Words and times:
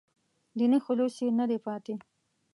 دیني 0.57 0.79
خلوص 0.85 1.15
یې 1.23 1.29
نه 1.39 1.45
دی 1.49 1.57
پاتې. 1.65 1.95